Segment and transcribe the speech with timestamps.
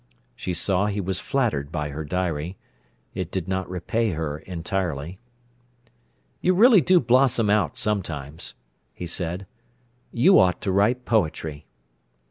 [0.35, 2.57] She saw he was flattered by her diary.
[3.13, 5.19] It did not repay her entirely.
[6.41, 8.55] "You really do blossom out sometimes,"
[8.95, 9.45] he said.
[10.11, 11.67] "You ought to write poetry."